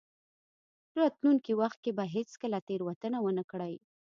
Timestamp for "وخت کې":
1.61-1.91